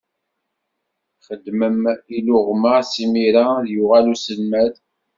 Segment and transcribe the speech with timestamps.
[1.25, 1.81] Xedmem
[2.17, 4.73] iluɣma simira ad d-yuɣal uselmad.